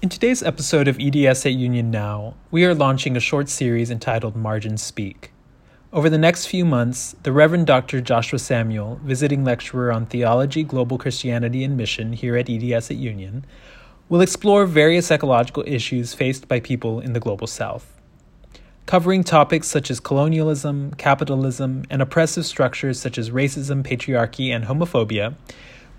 [0.00, 4.36] In today's episode of EDS at Union Now, we are launching a short series entitled
[4.36, 5.32] Margins Speak.
[5.92, 8.00] Over the next few months, the Reverend Dr.
[8.00, 13.44] Joshua Samuel, visiting lecturer on theology, global Christianity, and mission here at EDS at Union,
[14.08, 17.92] will explore various ecological issues faced by people in the global south.
[18.86, 25.34] Covering topics such as colonialism, capitalism, and oppressive structures such as racism, patriarchy, and homophobia,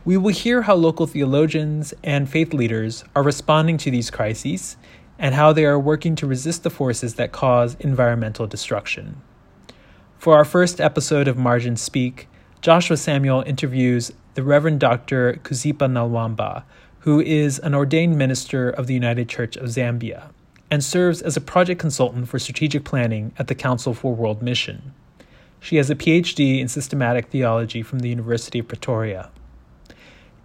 [0.06, 4.78] we will hear how local theologians and faith leaders are responding to these crises
[5.18, 9.22] and how they are working to resist the forces that cause environmental destruction.
[10.18, 12.28] For our first episode of Margin Speak,
[12.62, 15.40] Joshua Samuel interviews the Reverend Dr.
[15.44, 16.64] Kuzipa Nalwamba,
[17.00, 20.30] who is an ordained minister of the United Church of Zambia
[20.72, 24.94] and serves as a project consultant for strategic planning at the Council for World Mission.
[25.60, 29.30] She has a PhD in systematic theology from the University of Pretoria.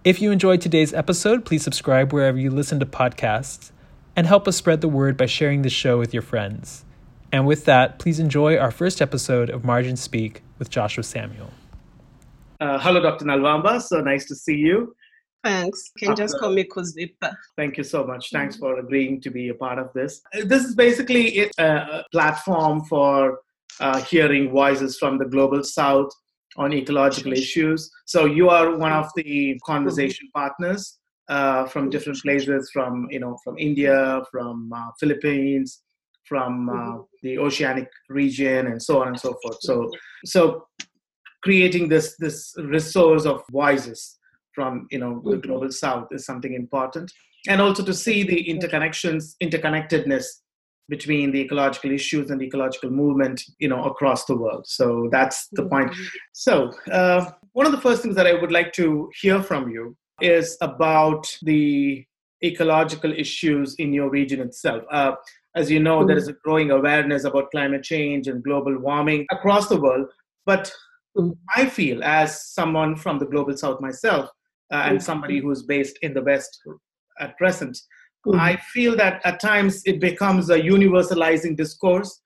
[0.05, 3.71] If you enjoyed today's episode, please subscribe wherever you listen to podcasts
[4.15, 6.85] and help us spread the word by sharing the show with your friends.
[7.31, 11.49] And with that, please enjoy our first episode of Margin Speak with Joshua Samuel.
[12.61, 13.25] Uh, hello, Dr.
[13.25, 13.81] Nalwamba.
[13.81, 14.95] So nice to see you.
[15.43, 15.89] Thanks.
[15.99, 17.35] You can just call me Kuzipa.
[17.57, 18.29] Thank you so much.
[18.29, 20.21] Thanks for agreeing to be a part of this.
[20.33, 23.39] This is basically a platform for
[23.79, 26.11] uh, hearing voices from the global south
[26.57, 27.91] on ecological issues.
[28.05, 33.37] So you are one of the conversation partners uh, from different places, from you know,
[33.43, 35.81] from India, from uh, Philippines,
[36.25, 39.57] from uh, the oceanic region, and so on and so forth.
[39.61, 39.91] So,
[40.25, 40.67] so
[41.43, 44.17] creating this this resource of voices
[44.53, 47.11] from you know the global south is something important,
[47.47, 50.25] and also to see the interconnections, interconnectedness
[50.89, 54.67] between the ecological issues and the ecological movement you know across the world.
[54.67, 55.91] So that's the point.
[56.33, 59.95] So uh, one of the first things that i would like to hear from you
[60.21, 62.05] is about the
[62.43, 64.83] ecological issues in your region itself.
[64.91, 65.13] Uh,
[65.55, 69.67] as you know there is a growing awareness about climate change and global warming across
[69.67, 70.07] the world.
[70.45, 70.71] But
[71.55, 74.29] i feel as someone from the global south myself
[74.73, 76.61] uh, and somebody who's based in the west
[77.19, 77.79] at present
[78.25, 78.39] Mm-hmm.
[78.39, 82.21] I feel that at times it becomes a universalizing discourse.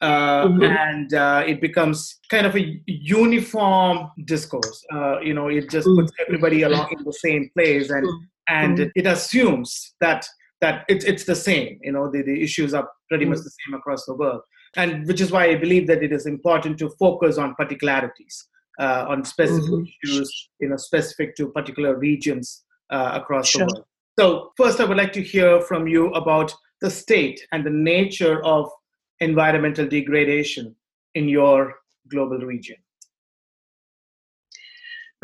[0.00, 0.64] Uh, mm-hmm.
[0.64, 4.84] and uh, it becomes kind of a uniform discourse.
[4.92, 6.24] Uh, you know, it just puts mm-hmm.
[6.26, 8.24] everybody along in the same place, and mm-hmm.
[8.48, 10.26] and it, it assumes that
[10.60, 11.78] that it's it's the same.
[11.82, 13.44] You know, the, the issues are pretty much mm-hmm.
[13.44, 14.42] the same across the world,
[14.76, 18.46] and which is why I believe that it is important to focus on particularities,
[18.78, 23.60] uh, on specific issues, you know, specific to particular regions uh, across sure.
[23.60, 23.86] the world.
[24.18, 28.44] So, first, I would like to hear from you about the state and the nature
[28.44, 28.70] of
[29.20, 30.76] environmental degradation
[31.14, 31.74] in your
[32.08, 32.76] global region.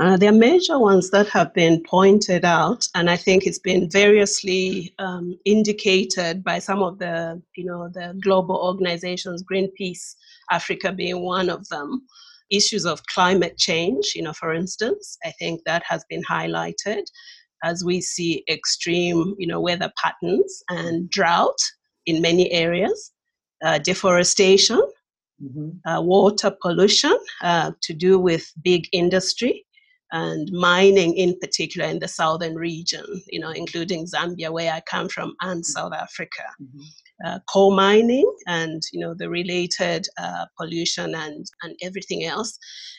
[0.01, 3.91] Uh, there are major ones that have been pointed out, and I think it's been
[3.91, 10.15] variously um, indicated by some of the, you know, the global organizations, Greenpeace
[10.51, 12.07] Africa being one of them.
[12.51, 17.05] Issues of climate change, you know, for instance, I think that has been highlighted
[17.62, 21.59] as we see extreme, you know, weather patterns and drought
[22.06, 23.12] in many areas,
[23.65, 24.81] uh, deforestation,
[25.43, 25.88] mm-hmm.
[25.88, 29.65] uh, water pollution uh, to do with big industry,
[30.12, 35.09] and mining in particular in the southern region, you know, including Zambia, where I come
[35.09, 35.72] from, and mm-hmm.
[35.72, 36.42] South Africa.
[36.60, 36.81] Mm-hmm.
[37.25, 42.58] Uh, coal mining and you know the related uh, pollution and and everything else.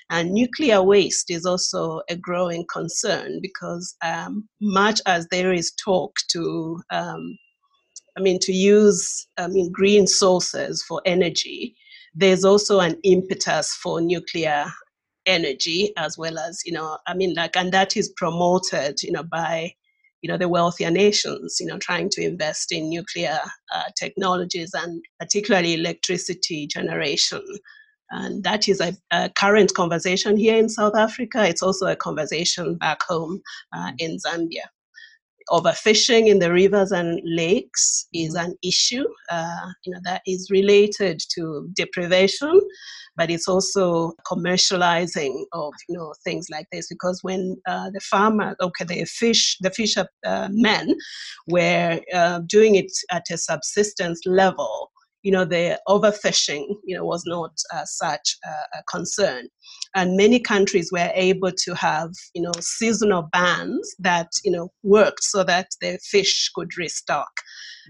[0.09, 6.11] And nuclear waste is also a growing concern because um, much as there is talk
[6.31, 7.37] to um,
[8.17, 11.75] i mean to use i mean green sources for energy
[12.13, 14.65] there's also an impetus for nuclear
[15.25, 19.23] energy as well as you know i mean like and that is promoted you know
[19.23, 19.71] by
[20.21, 23.39] you know the wealthier nations you know trying to invest in nuclear
[23.73, 27.43] uh, technologies and particularly electricity generation.
[28.13, 31.47] And that is a, a, current conversation here in south africa.
[31.47, 34.67] It's also a conversation back home uh, in zambia
[35.49, 38.51] overfishing in the rivers and lakes is mm-hmm.
[38.51, 42.59] an issue uh, you know that is related to deprivation
[43.17, 48.55] but it's also commercializing of you know things like this because when uh, the farmer
[48.61, 50.95] okay the fish the fisher uh, men
[51.47, 54.91] were uh, doing it at a subsistence level
[55.23, 59.47] you know, the overfishing, you know, was not uh, such a, a, concern.
[59.95, 65.23] And many countries were able to have, you know, seasonal bans that, you know, worked
[65.23, 67.29] so that the fish could restock.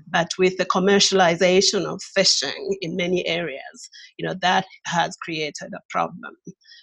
[0.08, 5.82] But with the commercialization of fishing in many areas, you know, that has created a
[5.90, 6.34] problem.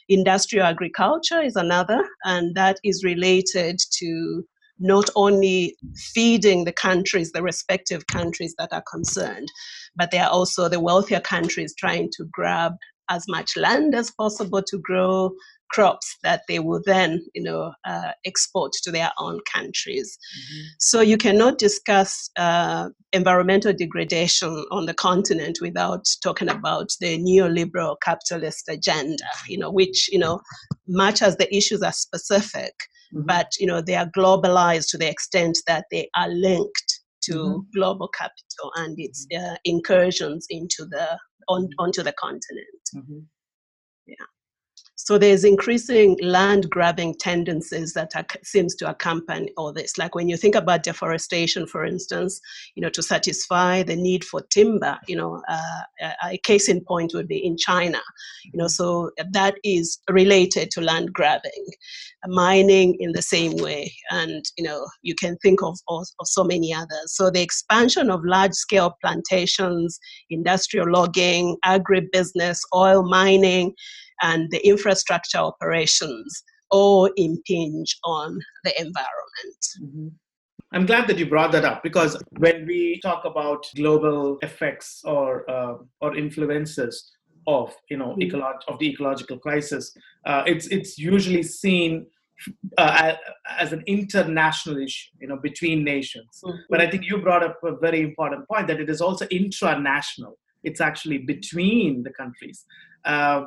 [0.08, 4.44] Industrial agriculture is another, and that is related to
[4.78, 5.76] not only
[6.12, 9.48] feeding the countries, the respective countries that are concerned,
[9.96, 12.72] but they are also the wealthier countries trying to grab
[13.10, 15.30] as much land as possible to grow
[15.70, 20.18] crops that they will then, you know, uh, export to their own countries.
[20.38, 20.66] Mm-hmm.
[20.80, 27.96] So you cannot discuss uh, environmental degradation on the continent without talking about the neoliberal
[28.02, 30.40] capitalist agenda, you know, which, you know,
[30.86, 32.72] much as the issues are specific,
[33.14, 33.26] mm-hmm.
[33.26, 37.60] but, you know, they are globalized to the extent that they are linked to mm-hmm.
[37.74, 39.52] global capital and its mm-hmm.
[39.52, 41.18] uh, incursions into the
[41.48, 41.84] on, mm-hmm.
[41.84, 42.66] onto the continent.
[44.06, 44.14] Yeah.
[45.00, 49.96] So there's increasing land grabbing tendencies that are, seems to accompany all this.
[49.96, 52.40] Like when you think about deforestation, for instance,
[52.74, 57.12] you know, to satisfy the need for timber, you know, uh, a case in point
[57.14, 58.00] would be in China,
[58.44, 61.66] you know, so that is related to land grabbing,
[62.28, 66.44] mining in the same way, and you know, you can think of, of, of so
[66.44, 67.14] many others.
[67.14, 69.98] So the expansion of large scale plantations,
[70.30, 73.74] industrial logging, agribusiness, oil mining
[74.22, 79.66] and the infrastructure operations all impinge on the environment.
[79.82, 80.08] Mm-hmm.
[80.72, 85.50] I'm glad that you brought that up because when we talk about global effects or
[85.50, 87.10] uh, or influences
[87.46, 88.36] of you know mm-hmm.
[88.36, 89.96] ecolo- of the ecological crisis,
[90.26, 92.06] uh, it's it's usually seen
[92.76, 93.14] uh,
[93.58, 96.40] as an international issue, you know, between nations.
[96.44, 96.58] Mm-hmm.
[96.70, 100.34] But I think you brought up a very important point that it is also intranational.
[100.64, 102.64] It's actually between the countries.
[103.04, 103.46] Uh,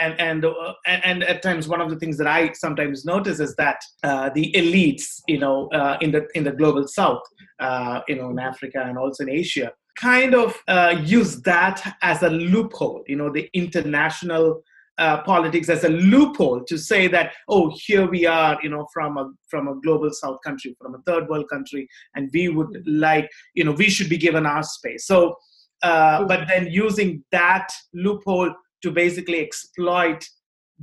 [0.00, 3.54] and and, uh, and at times one of the things that I sometimes notice is
[3.56, 7.22] that uh, the elites, you know, uh, in the in the global south,
[7.58, 12.22] uh, you know, in Africa and also in Asia, kind of uh, use that as
[12.22, 14.62] a loophole, you know, the international.
[14.96, 19.28] Politics as a loophole to say that oh here we are you know from a
[19.48, 23.64] from a global south country from a third world country and we would like you
[23.64, 25.34] know we should be given our space so
[25.82, 28.52] uh, but then using that loophole
[28.82, 30.24] to basically exploit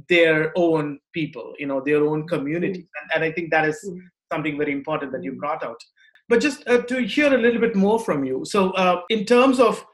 [0.10, 2.84] their own people, you know, their own communities.
[2.84, 3.02] Mm.
[3.02, 3.78] And, and I think that is
[4.32, 5.80] something very important that you brought out.
[6.30, 8.46] But just uh, to hear a little bit more from you.
[8.46, 9.86] So, uh, in terms of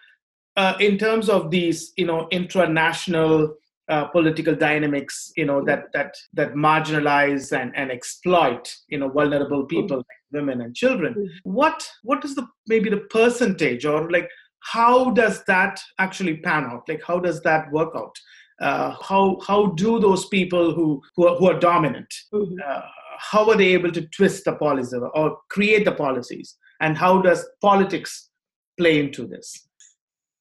[0.55, 3.53] uh, in terms of these, you know, intranational
[3.89, 9.65] uh, political dynamics, you know, that that that marginalize and, and exploit, you know, vulnerable
[9.65, 11.29] people, like women and children.
[11.43, 14.29] What what is the maybe the percentage or like
[14.59, 16.83] how does that actually pan out?
[16.87, 18.15] Like how does that work out?
[18.59, 22.55] Uh, how how do those people who who are, who are dominant mm-hmm.
[22.67, 22.81] uh,
[23.19, 26.55] how are they able to twist the policy or create the policies?
[26.81, 28.29] And how does politics
[28.77, 29.67] play into this?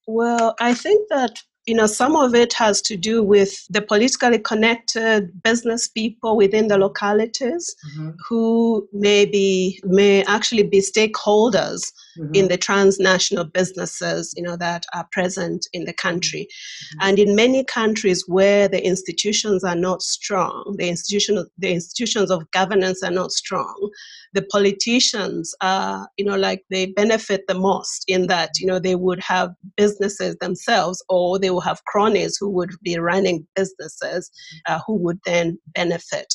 [0.07, 4.39] Well i think that you know, some of it has to do with the politically
[4.39, 8.11] connected business people within the localities mm-hmm.
[8.29, 12.35] who may be may actually be stakeholders mm-hmm.
[12.35, 16.47] in the transnational businesses, you know, that are present in the country.
[16.49, 17.09] Mm-hmm.
[17.09, 22.51] And in many countries where the institutions are not strong, the institution the institutions of
[22.51, 23.91] governance are not strong,
[24.33, 28.95] the politicians are, you know, like they benefit the most in that, you know, they
[28.95, 34.31] would have businesses themselves or they will have cronies who would be running businesses
[34.67, 36.35] uh, who would then benefit.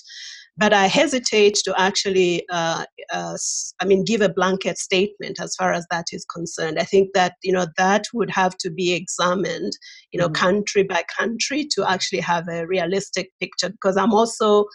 [0.57, 3.37] But I hesitate to actually, uh, uh,
[3.79, 6.77] I mean, give a blanket statement as far as that is concerned.
[6.77, 9.71] I think that you know that would have to be examined,
[10.11, 10.45] you know, mm-hmm.
[10.45, 13.69] country by country to actually have a realistic picture.
[13.69, 14.65] Because I'm also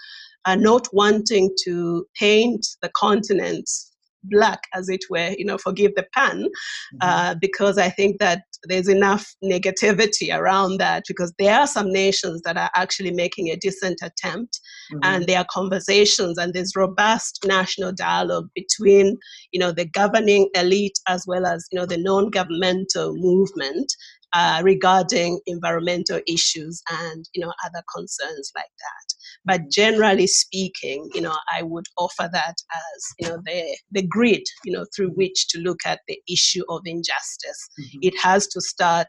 [0.46, 3.85] uh, not wanting to paint the continents
[4.30, 6.99] black, as it were, you know, forgive the pun, mm-hmm.
[7.00, 12.42] uh, because I think that there's enough negativity around that because there are some nations
[12.42, 14.61] that are actually making a decent attempt
[14.92, 15.00] mm-hmm.
[15.02, 19.16] and there are conversations and there's robust national dialogue between,
[19.52, 23.92] you know, the governing elite as well as, you know, the non-governmental movement
[24.33, 29.68] uh, regarding environmental issues and you know other concerns like that but mm-hmm.
[29.71, 34.73] generally speaking you know i would offer that as you know the the grid you
[34.73, 35.18] know through mm-hmm.
[35.18, 37.99] which to look at the issue of injustice mm-hmm.
[38.02, 39.09] it has to start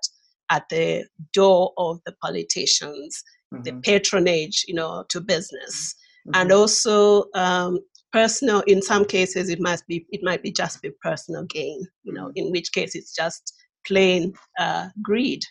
[0.50, 3.64] at the door of the politicians mm-hmm.
[3.64, 5.96] the patronage you know to business
[6.28, 6.42] mm-hmm.
[6.42, 7.80] and also um,
[8.14, 12.14] personal in some cases it must be it might be just be personal gain you
[12.14, 12.46] know mm-hmm.
[12.48, 13.54] in which case it's just
[13.88, 15.42] plain uh, greed,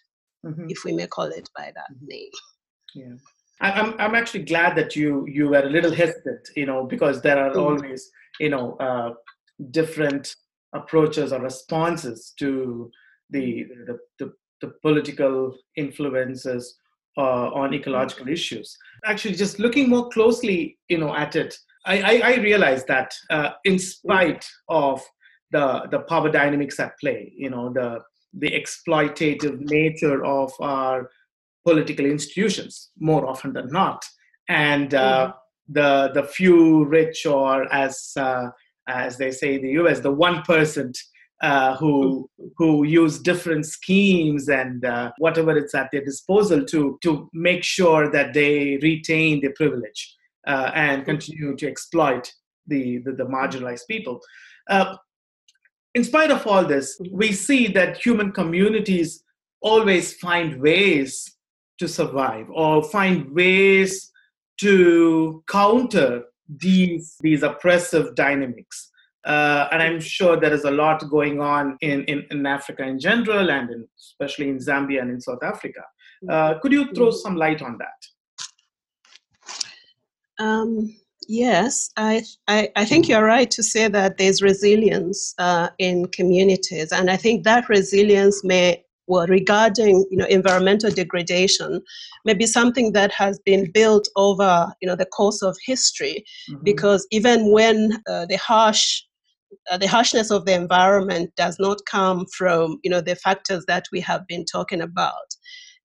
[0.45, 0.67] mm-hmm.
[0.69, 2.07] if we may call it by that mm-hmm.
[2.07, 2.31] name.
[2.95, 3.15] Yeah.
[3.61, 7.39] I'm, I'm actually glad that you you were a little hesitant, you know, because there
[7.39, 7.61] are mm-hmm.
[7.61, 9.15] always, you know, uh,
[9.71, 10.35] different
[10.75, 12.91] approaches or responses to
[13.31, 16.77] the the, the, the political influences
[17.17, 18.77] uh, on ecological issues.
[19.07, 23.51] Actually, just looking more closely, you know, at it, I, I, I realized that uh,
[23.65, 25.03] in spite of
[25.51, 28.01] the the power dynamics at play, you know, the
[28.39, 31.11] the exploitative nature of our
[31.67, 34.05] political institutions more often than not,
[34.49, 35.73] and uh, mm-hmm.
[35.73, 38.47] the the few rich or as uh,
[38.87, 39.99] as they say in the U.S.
[40.01, 40.97] the one percent
[41.43, 47.29] uh, who who use different schemes and uh, whatever it's at their disposal to to
[47.33, 50.15] make sure that they retain their privilege
[50.47, 52.33] uh, and continue to exploit
[52.69, 54.21] the the, the marginalized people.
[54.71, 54.97] Uh,
[55.95, 59.25] in spite of all this, we see that human communities
[59.63, 61.36] always find ways
[61.79, 64.13] to survive or find ways
[64.59, 68.91] to counter these these oppressive dynamics
[69.27, 73.01] uh, and I'm sure there is a lot going on in, in, in Africa in
[73.01, 75.81] general, and in, especially in Zambia and in South Africa.
[76.31, 78.07] Uh, could you throw some light on that?
[80.39, 80.95] Um,
[81.27, 86.93] yes, I, I, I, think you're right to say that there's resilience uh, in communities,
[86.93, 91.81] and I think that resilience may well regarding you know environmental degradation
[92.25, 96.63] may be something that has been built over you know the course of history mm-hmm.
[96.65, 99.03] because even when uh, the harsh
[99.71, 103.85] uh, the harshness of the environment does not come from you know the factors that
[103.93, 105.37] we have been talking about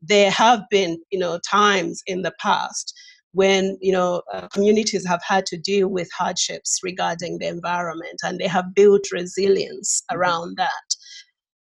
[0.01, 2.93] there have been you know times in the past
[3.33, 8.39] when you know uh, communities have had to deal with hardships regarding the environment and
[8.39, 10.19] they have built resilience mm-hmm.
[10.19, 10.90] around that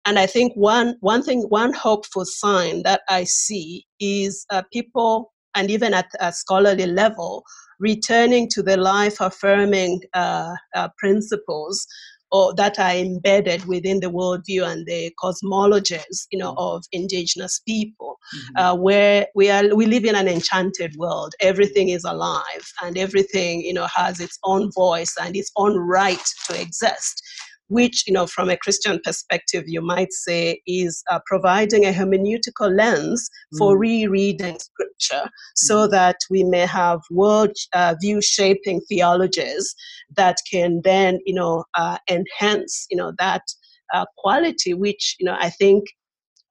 [0.06, 5.32] and i think one one thing one hopeful sign that i see is uh, people
[5.56, 7.44] and even at a scholarly level
[7.80, 11.86] returning to the life affirming uh, uh, principles
[12.32, 18.20] or that are embedded within the worldview and the cosmologies, you know, of indigenous people,
[18.36, 18.58] mm-hmm.
[18.58, 21.34] uh, where we are we live in an enchanted world.
[21.40, 26.24] Everything is alive, and everything, you know, has its own voice and its own right
[26.48, 27.24] to exist
[27.70, 32.76] which, you know, from a Christian perspective, you might say is uh, providing a hermeneutical
[32.76, 33.80] lens for mm.
[33.80, 35.92] rereading scripture so mm.
[35.92, 39.74] that we may have world uh, view shaping theologies
[40.16, 43.44] that can then, you know, uh, enhance, you know, that
[43.94, 45.86] uh, quality, which, you know, I think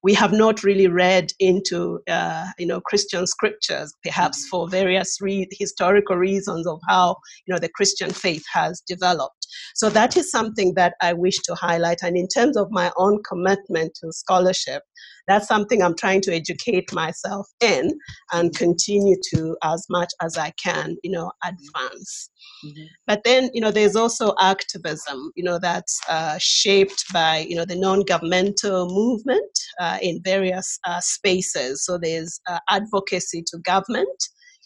[0.02, 4.48] we have not really read into uh, you know Christian scriptures, perhaps mm.
[4.48, 9.37] for various re- historical reasons of how you know the Christian faith has developed.
[9.74, 11.98] So that is something that I wish to highlight.
[12.02, 14.82] And in terms of my own commitment to scholarship,
[15.26, 17.98] that's something I'm trying to educate myself in
[18.32, 22.30] and continue to as much as I can, you know, advance.
[22.64, 22.84] Mm-hmm.
[23.06, 27.66] But then, you know, there's also activism, you know, that's uh, shaped by, you know,
[27.66, 31.84] the non-governmental movement uh, in various uh, spaces.
[31.84, 34.08] So there's uh, advocacy to government,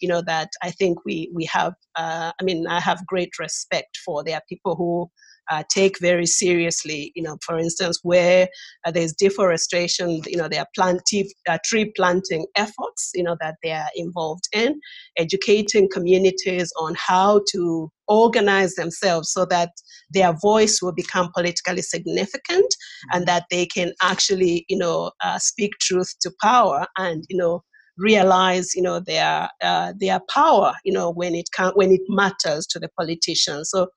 [0.03, 1.75] you know, that I think we we have.
[1.97, 4.23] Uh, I mean, I have great respect for.
[4.23, 5.11] There are people who
[5.51, 7.13] uh, take very seriously.
[7.15, 8.49] You know, for instance, where
[8.85, 13.57] uh, there's deforestation, you know, there are planting, uh, tree planting efforts, you know, that
[13.63, 14.79] they are involved in,
[15.17, 19.71] educating communities on how to organize themselves so that
[20.11, 22.75] their voice will become politically significant
[23.13, 27.63] and that they can actually, you know, uh, speak truth to power and, you know,
[27.99, 32.67] realize you know their uh, their power you know when it can when it matters
[32.67, 33.89] to the politicians so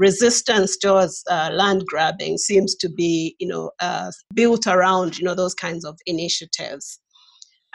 [0.00, 5.34] resistance towards uh, land grabbing seems to be, you know, uh, built around, you know,
[5.34, 6.98] those kinds of initiatives.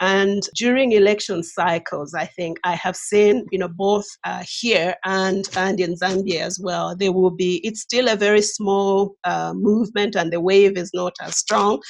[0.00, 5.48] And during election cycles, I think I have seen, you know, both uh, here and
[5.56, 6.94] and in Zambia as well.
[6.94, 7.60] There will be.
[7.64, 11.80] It's still a very small uh, movement, and the wave is not as strong,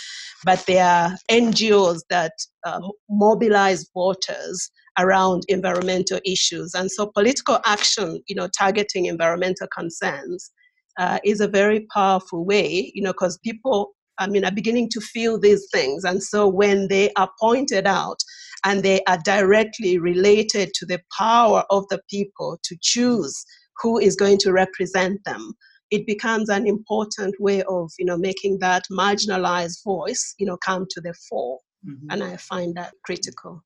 [0.45, 2.33] but there are NGOs that
[2.65, 6.75] uh, mobilize voters around environmental issues.
[6.75, 10.51] And so political action, you know, targeting environmental concerns
[10.99, 15.01] uh, is a very powerful way, you know, because people, I mean, are beginning to
[15.01, 16.05] feel these things.
[16.05, 18.19] And so when they are pointed out
[18.65, 23.45] and they are directly related to the power of the people to choose
[23.83, 25.53] who is going to represent them,
[25.91, 30.87] it becomes an important way of, you know, making that marginalized voice, you know, come
[30.91, 31.59] to the fore.
[31.87, 32.11] Mm-hmm.
[32.11, 33.63] And I find that critical.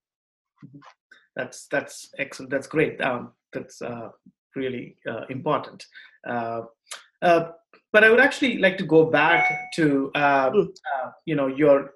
[0.64, 0.78] Mm-hmm
[1.36, 2.50] that's that's excellent.
[2.50, 3.00] That's great.
[3.00, 4.08] Um, that's uh,
[4.56, 5.84] really uh, important.
[6.28, 6.62] Uh,
[7.22, 7.50] uh
[7.92, 10.60] but I would actually like to go back to uh, hmm.
[10.60, 11.92] uh, you know your,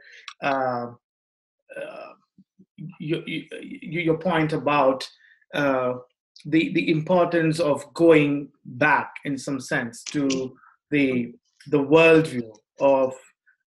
[2.99, 5.09] your your point about
[5.53, 10.55] the the importance of going back in some sense to
[10.91, 11.33] the
[11.69, 12.51] the worldview
[12.81, 13.15] of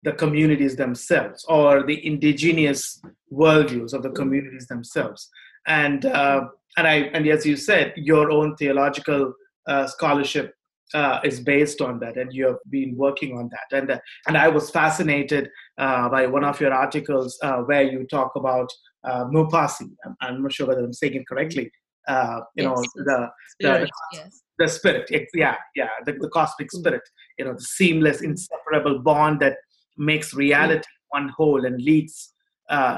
[0.04, 5.30] the communities themselves or the indigenous worldviews of the communities themselves
[5.68, 6.42] and uh,
[6.78, 9.34] and I and as you said, your own theological
[9.68, 10.54] uh, scholarship
[10.94, 13.78] uh, is based on that, and you have been working on that.
[13.78, 18.06] And uh, and I was fascinated uh, by one of your articles uh, where you
[18.06, 18.70] talk about
[19.04, 19.90] uh, Mupasi.
[20.06, 21.72] I'm, I'm, not sure whether I'm saying it correctly.
[22.08, 24.42] Uh, you yes, know the, spirit, the, the, yes.
[24.60, 25.30] the spirit.
[25.34, 27.02] yeah, yeah, the, the cosmic spirit.
[27.38, 29.58] You know, the seamless, inseparable bond that
[29.98, 31.20] makes reality mm-hmm.
[31.20, 32.34] one whole and leads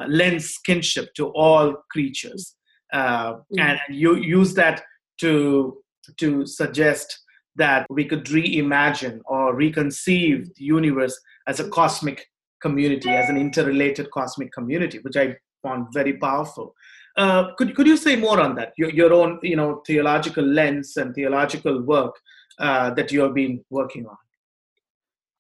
[0.08, 2.56] lends kinship to all creatures.
[2.94, 3.60] Mm-hmm.
[3.60, 4.84] And you use that
[5.22, 5.78] to
[6.18, 7.20] to suggest
[7.56, 12.26] that we could reimagine or reconceive the universe as a cosmic
[12.62, 16.76] community, as an interrelated cosmic community, which I found very powerful.
[17.18, 20.96] Uh, could, could you say more on that, your, your own you know, theological lens
[20.98, 22.16] and theological work
[22.60, 24.18] uh, that you have been working on?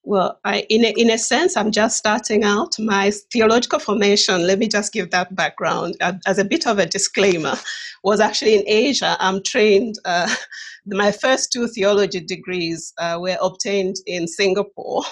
[0.04, 2.80] Well, I, in, a, in a sense, I'm just starting out.
[2.80, 7.56] My theological formation, let me just give that background as a bit of a disclaimer,
[8.04, 9.18] was actually in Asia.
[9.20, 10.34] I'm trained, uh,
[10.86, 15.04] my first two theology degrees uh, were obtained in Singapore.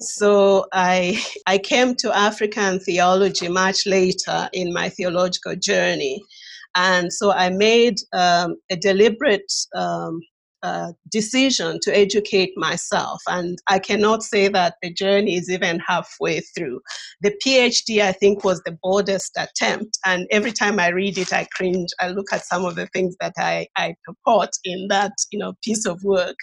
[0.00, 6.22] So I, I came to African theology much later in my theological journey.
[6.74, 10.20] And so I made um, a deliberate um,
[10.62, 13.20] uh, decision to educate myself.
[13.28, 16.80] And I cannot say that the journey is even halfway through.
[17.20, 19.98] The PhD, I think, was the boldest attempt.
[20.04, 21.90] And every time I read it, I cringe.
[22.00, 25.54] I look at some of the things that I, I purport in that you know,
[25.62, 26.36] piece of work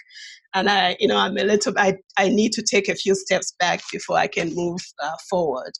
[0.54, 3.54] and I, you know, I'm a little, I, I need to take a few steps
[3.58, 5.72] back before I can move uh, forward.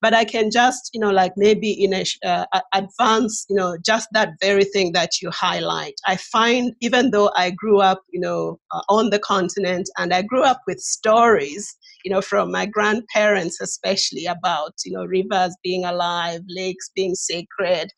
[0.00, 4.08] But I can just, you know, like maybe in a uh, advance, you know, just
[4.12, 5.94] that very thing that you highlight.
[6.06, 10.22] I find even though I grew up, you know, uh, on the continent and I
[10.22, 15.84] grew up with stories, you know, from my grandparents especially about, you know, rivers being
[15.84, 17.90] alive, lakes being sacred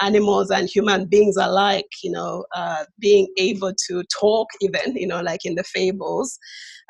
[0.00, 5.20] animals and human beings alike, you know, uh, being able to talk even, you know,
[5.20, 6.38] like in the fables,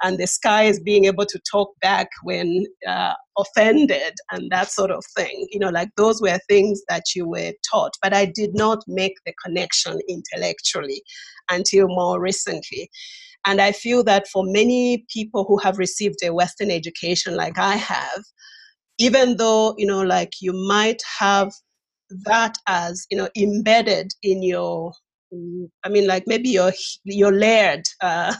[0.02, 4.90] and the sky is being able to talk back when uh, offended and that sort
[4.90, 5.47] of thing.
[5.50, 9.15] You know, like those were things that you were taught, but I did not make
[9.26, 11.02] the connection intellectually
[11.50, 12.91] until more recently.
[13.47, 17.76] And I feel that for many people who have received a Western education like I
[17.76, 18.23] have,
[18.99, 21.52] even though, you know, like you might have
[22.25, 24.92] that as you know embedded in your
[25.84, 26.73] i mean like maybe your
[27.04, 28.34] your layered uh,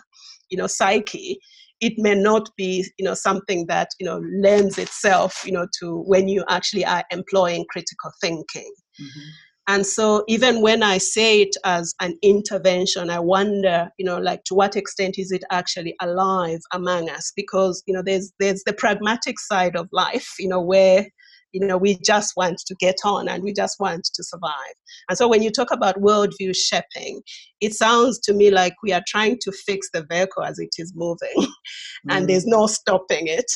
[0.51, 1.39] you know psyche
[1.81, 6.03] it may not be you know something that you know lends itself you know to
[6.07, 9.29] when you actually are employing critical thinking mm-hmm.
[9.69, 14.43] and so even when i say it as an intervention i wonder you know like
[14.45, 18.73] to what extent is it actually alive among us because you know there's there's the
[18.75, 21.07] pragmatic side of life you know where
[21.53, 24.75] you know, we just want to get on and we just want to survive.
[25.09, 27.23] And so when you talk about worldview shaping,
[27.61, 30.93] it sounds to me like we are trying to fix the vehicle as it is
[30.95, 31.35] moving
[32.09, 32.29] and mm.
[32.29, 33.51] there's no stopping it.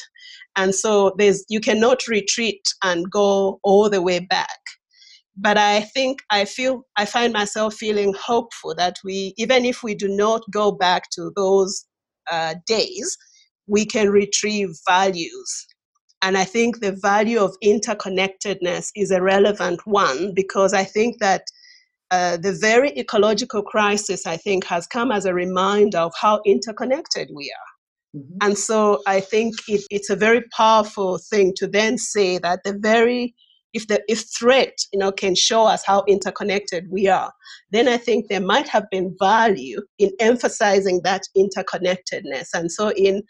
[0.57, 4.59] And so there's you cannot retreat and go all the way back.
[5.37, 9.95] But I think I feel I find myself feeling hopeful that we, even if we
[9.95, 11.87] do not go back to those
[12.31, 13.17] uh, days,
[13.67, 15.67] we can retrieve values
[16.25, 21.43] and I think the value of interconnectedness is a relevant one because I think that
[22.11, 27.29] uh, the very ecological crisis, I think, has come as a reminder of how interconnected
[27.35, 28.21] we are.
[28.21, 28.39] Mm-hmm.
[28.41, 32.79] And so I think it, it's a very powerful thing to then say that the
[32.81, 33.35] very
[33.75, 37.33] if the if threat you know can show us how interconnected we are
[37.73, 43.21] then i think there might have been value in emphasizing that interconnectedness and so in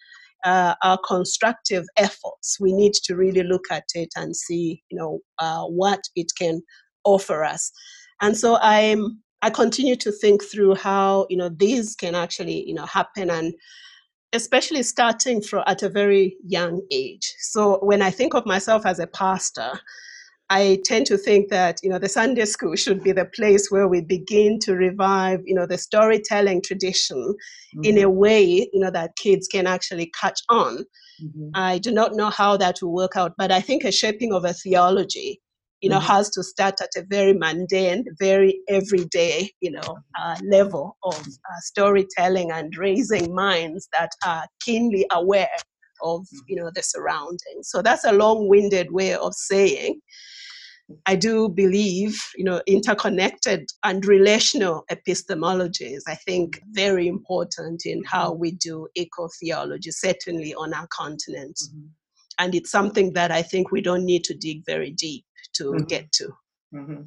[0.45, 5.21] uh, our constructive efforts, we need to really look at it and see, you know,
[5.39, 6.63] uh, what it can
[7.05, 7.71] offer us.
[8.21, 12.75] And so I'm I continue to think through how you know these can actually you
[12.75, 13.53] know happen and
[14.33, 17.35] especially starting from at a very young age.
[17.39, 19.79] So when I think of myself as a pastor,
[20.51, 23.89] I tend to think that you know the Sunday school should be the place where
[23.89, 27.85] we begin to revive you know the storytelling tradition mm-hmm.
[27.85, 28.19] in a mm-hmm.
[28.19, 30.85] way you know that kids can actually catch on.
[31.23, 31.51] Mm-hmm.
[31.55, 34.45] I do not know how that will work out, but I think a shaping of
[34.45, 35.41] a theology
[35.81, 36.13] you know mm-hmm.
[36.13, 41.61] has to start at a very mundane, very everyday you know uh, level of uh,
[41.61, 45.57] storytelling and raising minds that are keenly aware
[46.03, 46.39] of mm-hmm.
[46.49, 47.71] you know the surroundings.
[47.71, 50.01] So that's a long-winded way of saying
[51.07, 58.03] I do believe, you know, interconnected and relational epistemology is, I think, very important in
[58.05, 61.59] how we do eco theology, certainly on our continent.
[61.69, 61.87] Mm-hmm.
[62.39, 65.85] And it's something that I think we don't need to dig very deep to mm-hmm.
[65.85, 66.29] get to.
[66.75, 67.03] Mm-hmm.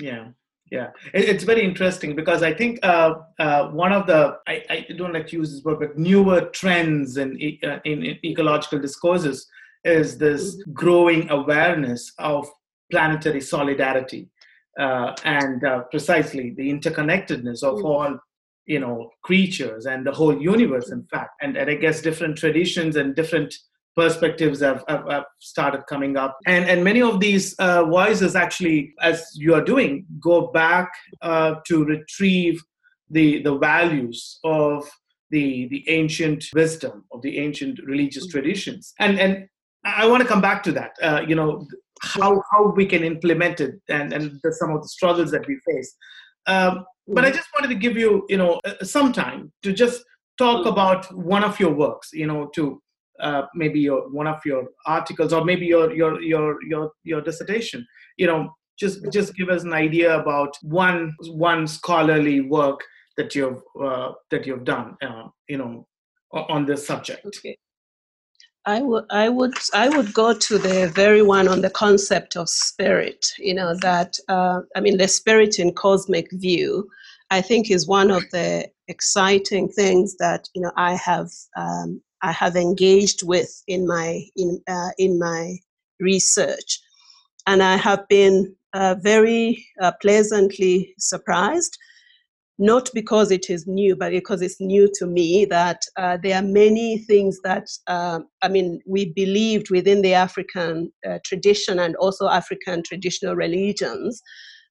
[0.00, 0.28] Yeah,
[0.70, 5.12] yeah it's very interesting because i think uh, uh, one of the I, I, don't
[5.12, 7.30] like to use this word but newer trends in,
[7.62, 9.46] uh, in, in ecological discourses
[9.84, 10.72] is this mm-hmm.
[10.72, 12.48] growing awareness of
[12.92, 14.28] planetary solidarity
[14.78, 17.84] uh, and uh, precisely the interconnectedness of mm.
[17.84, 18.18] all
[18.66, 22.94] you know creatures and the whole universe in fact and, and i guess different traditions
[22.96, 23.52] and different
[23.94, 28.94] perspectives have, have, have, started coming up and and many of these uh, voices actually
[29.00, 32.62] as you are doing go back uh, to retrieve
[33.10, 34.88] the the values of
[35.30, 38.38] the the ancient wisdom of the ancient religious mm-hmm.
[38.38, 39.48] traditions and and
[39.84, 41.66] i want to come back to that uh, you know
[42.02, 45.58] how how we can implement it and and the, some of the struggles that we
[45.70, 45.96] face
[46.46, 47.36] um, but i mm-hmm.
[47.36, 50.02] just wanted to give you you know uh, some time to just
[50.38, 50.68] talk mm-hmm.
[50.68, 52.80] about one of your works you know to
[53.20, 57.86] uh, maybe your one of your articles or maybe your your your your your dissertation
[58.16, 62.80] you know just just give us an idea about one one scholarly work
[63.16, 65.86] that you've uh, that you've done uh, you know
[66.32, 67.56] on this subject okay.
[68.64, 72.48] I would, I would, I would go to the very one on the concept of
[72.48, 73.32] spirit.
[73.38, 76.88] You know that, uh, I mean, the spirit in cosmic view.
[77.30, 82.30] I think is one of the exciting things that you know I have um, I
[82.32, 85.56] have engaged with in my in uh, in my
[85.98, 86.78] research,
[87.46, 91.78] and I have been uh, very uh, pleasantly surprised.
[92.62, 96.46] Not because it is new, but because it's new to me that uh, there are
[96.46, 102.28] many things that um, I mean we believed within the African uh, tradition and also
[102.28, 104.22] African traditional religions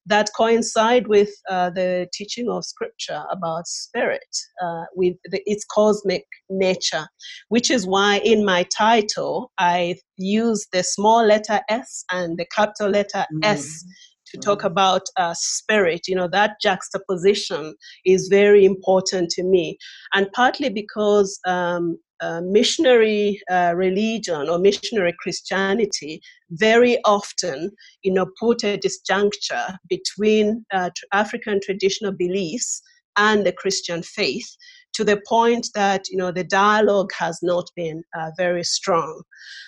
[0.06, 6.24] that coincide with uh, the teaching of scripture about spirit, uh, with the, its cosmic
[6.50, 7.06] nature,
[7.50, 12.90] which is why in my title I use the small letter S and the capital
[12.90, 13.44] letter mm.
[13.44, 13.84] S
[14.32, 14.68] to talk mm-hmm.
[14.68, 16.08] about uh, spirit.
[16.08, 19.78] You know, that juxtaposition is very important to me.
[20.14, 27.72] And partly because um, uh, missionary uh, religion or missionary Christianity very often,
[28.04, 32.82] you know, put a disjuncture between uh, African traditional beliefs
[33.18, 34.56] and the Christian faith
[34.94, 39.24] to the point that you know the dialogue has not been uh, very strong.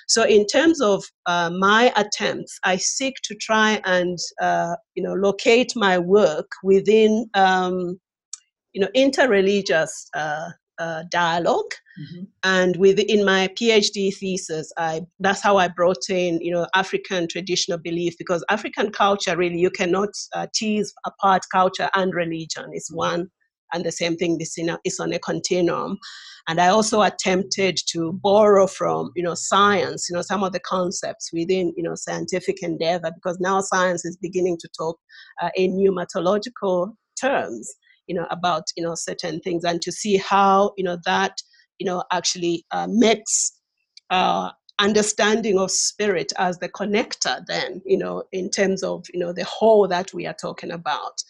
[0.07, 5.13] So, in terms of uh, my attempts, I seek to try and uh, you know
[5.13, 7.99] locate my work within um,
[8.73, 9.91] you know interreligious
[10.79, 11.71] uh, dialogue.
[11.99, 12.23] Mm-hmm.
[12.43, 17.77] And within my PhD thesis, I that's how I brought in you know African traditional
[17.77, 22.69] belief because African culture really you cannot uh, tease apart culture and religion.
[22.71, 22.97] It's mm-hmm.
[22.97, 23.31] one
[23.73, 24.37] and the same thing.
[24.37, 25.97] This is on a continuum.
[26.47, 30.59] And I also attempted to borrow from you know science, you know some of the
[30.59, 34.97] concepts within you know scientific endeavor because now science is beginning to talk
[35.41, 37.71] uh, in pneumatological terms
[38.07, 41.41] you know about you know certain things and to see how you know that
[41.79, 43.51] you know actually uh, makes
[44.09, 49.33] uh, understanding of spirit as the connector then you know in terms of you know
[49.33, 51.23] the whole that we are talking about.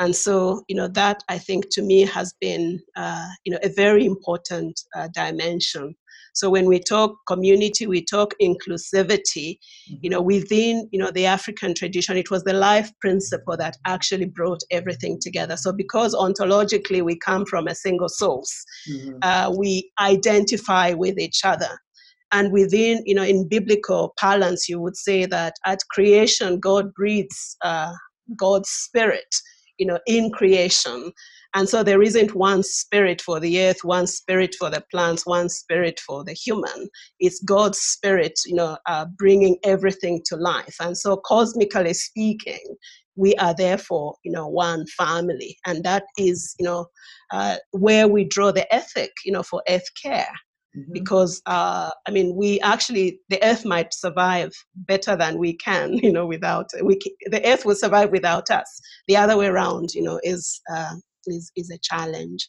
[0.00, 3.68] And so you know that i think to me has been uh, you know a
[3.68, 5.94] very important uh, dimension
[6.34, 11.74] so when we talk community, we talk inclusivity, you know, within, you know, the African
[11.74, 15.56] tradition, it was the life principle that actually brought everything together.
[15.56, 19.18] So because ontologically we come from a single source, mm-hmm.
[19.22, 21.78] uh, we identify with each other.
[22.32, 27.56] And within, you know, in biblical parlance, you would say that at creation, God breathes
[27.62, 27.92] uh,
[28.36, 29.32] God's spirit,
[29.78, 31.12] you know, in creation.
[31.54, 35.48] And so there isn't one spirit for the earth, one spirit for the plants, one
[35.48, 36.88] spirit for the human.
[37.20, 40.74] It's God's spirit, you know, uh, bringing everything to life.
[40.80, 42.76] And so, cosmically speaking,
[43.16, 46.86] we are therefore, you know, one family, and that is, you know,
[47.32, 50.32] uh, where we draw the ethic, you know, for earth care.
[50.76, 50.92] Mm-hmm.
[50.92, 56.12] Because uh, I mean, we actually the Earth might survive better than we can, you
[56.12, 56.98] know, without we.
[57.26, 58.80] The Earth will survive without us.
[59.06, 60.94] The other way around, you know, is uh,
[61.26, 62.48] is, is a challenge.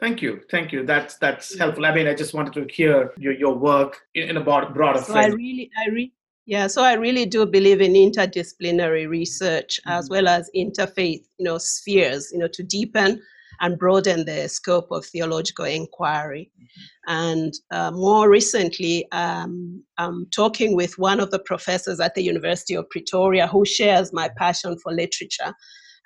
[0.00, 0.84] Thank you, thank you.
[0.84, 1.86] That's that's helpful.
[1.86, 5.26] I mean, I just wanted to hear your, your work in a broader so I
[5.26, 6.12] really, I really,
[6.46, 6.66] yeah.
[6.66, 9.98] So I really do believe in interdisciplinary research mm-hmm.
[9.98, 13.22] as well as interfaith, you know, spheres, you know, to deepen
[13.60, 16.50] and broaden the scope of theological inquiry.
[16.60, 16.80] Mm-hmm.
[17.06, 22.74] And uh, more recently, um, I'm talking with one of the professors at the University
[22.74, 25.54] of Pretoria who shares my passion for literature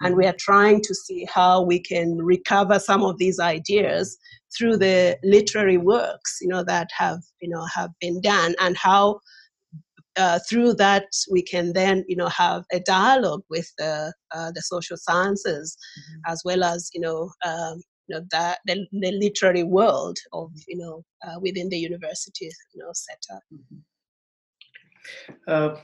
[0.00, 4.16] and we are trying to see how we can recover some of these ideas
[4.56, 9.18] through the literary works you know that have you know have been done and how
[10.16, 14.62] uh, through that we can then you know have a dialogue with the uh, the
[14.62, 16.32] social sciences mm-hmm.
[16.32, 20.76] as well as you know um, you know that the, the literary world of you
[20.76, 23.42] know uh, within the university you know setup.
[23.52, 23.78] Mm-hmm.
[25.46, 25.76] Uh,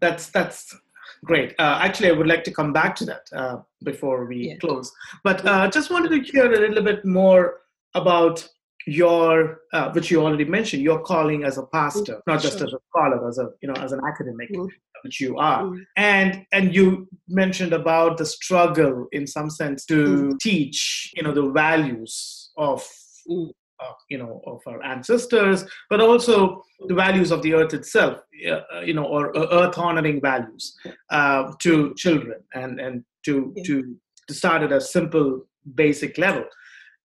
[0.00, 0.76] that's that's
[1.24, 1.54] great.
[1.58, 4.56] Uh, actually, I would like to come back to that uh, before we yeah.
[4.56, 4.92] close,
[5.24, 7.60] but just wanted to hear a little bit more
[7.94, 8.48] about
[8.88, 12.72] your uh, which you already mentioned your calling as a pastor mm, not just as
[12.72, 14.66] a scholar as a you know as an academic mm.
[15.04, 15.84] which you are mm.
[15.96, 20.38] and and you mentioned about the struggle in some sense to mm.
[20.40, 22.82] teach you know the values of
[23.30, 23.50] mm.
[23.80, 28.18] Uh, you know of our ancestors but also the values of the earth itself
[28.50, 30.76] uh, you know or uh, earth honoring values
[31.10, 33.62] uh, to children and and to yeah.
[33.64, 33.96] to
[34.28, 36.44] to start at a simple basic level.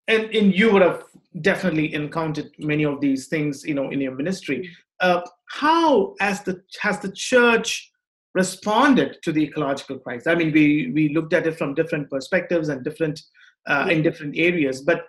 [0.07, 1.03] And and you would have
[1.41, 4.69] definitely encountered many of these things you know in your ministry.
[4.99, 7.91] Uh, how as the has the church
[8.35, 10.27] responded to the ecological crisis?
[10.27, 13.21] I mean we we looked at it from different perspectives and different
[13.65, 15.05] uh, in different areas but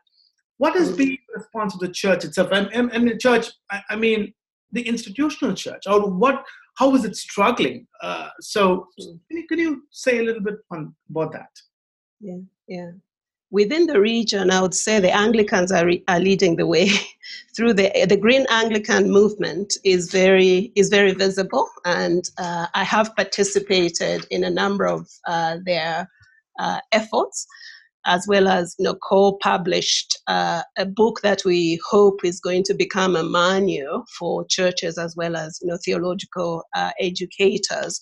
[0.59, 2.51] what has been the response of the church itself?
[2.53, 4.33] And, and, and the church I, I, mean
[4.73, 6.45] the institutional church or what
[6.77, 7.87] how is it struggling?
[8.03, 11.51] Uh, so can you, can you say a little bit on about that?
[12.21, 12.38] Yeah
[12.69, 12.93] yeah.
[13.51, 16.88] Within the region, I would say the Anglicans are, re- are leading the way
[17.57, 23.14] through the the Green Anglican movement is very is very visible, and uh, I have
[23.14, 26.11] participated in a number of uh, their
[26.59, 27.47] uh, efforts,
[28.07, 32.75] as well as you know co-published uh, a book that we hope is going to
[32.75, 38.01] become a manual for churches as well as you know theological uh, educators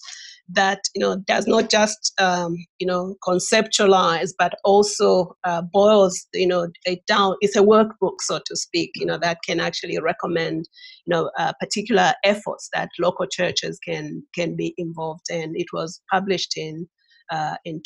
[0.49, 6.47] that you know does not just um, you know conceptualize but also uh, boils you
[6.47, 10.69] know it down it's a workbook so to speak you know that can actually recommend
[11.07, 15.53] you know uh, particular efforts that local churches can can be involved in.
[15.57, 16.89] It was published in
[17.31, 17.81] uh, in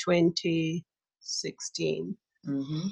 [1.26, 2.16] 2016
[2.48, 2.88] mm-hmm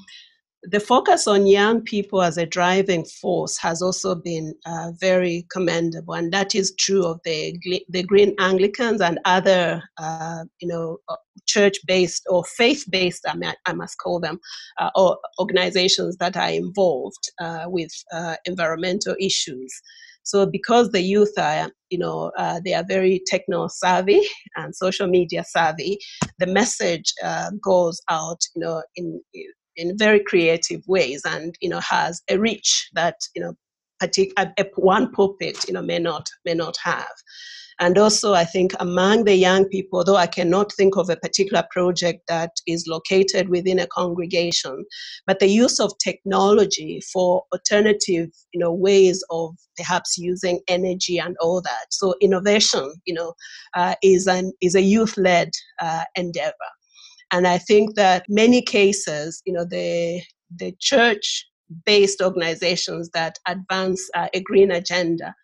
[0.70, 6.14] the focus on young people as a driving force has also been uh, very commendable,
[6.14, 11.16] and that is true of the the Green Anglicans and other, uh, you know, uh,
[11.46, 14.40] church-based or faith-based, I, mean, I must call them,
[14.78, 19.72] uh, or organizations that are involved uh, with uh, environmental issues.
[20.22, 24.20] So, because the youth are, you know, uh, they are very techno savvy
[24.57, 25.96] and social media savvy,
[26.40, 29.20] the message uh, goes out, you know, in
[29.76, 33.52] in very creative ways and you know has a reach that you know
[34.00, 34.33] partic-
[34.76, 37.16] one pulpit you know may not may not have
[37.80, 41.64] and also i think among the young people though i cannot think of a particular
[41.70, 44.84] project that is located within a congregation
[45.26, 51.37] but the use of technology for alternative you know ways of perhaps using energy and
[51.40, 51.87] all that.
[51.90, 53.34] So innovation you know
[53.74, 56.54] uh, is an is a youth led uh, endeavor.
[57.32, 60.22] And I think that many cases, you know, the
[60.56, 61.46] the church
[61.87, 65.34] based organizations that advance uh, a green agenda